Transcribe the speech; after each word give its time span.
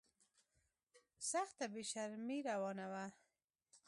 سخته 1.31 1.65
بې 1.71 1.83
شرمي 1.91 2.39
روانه 2.49 2.85
وه. 2.91 3.05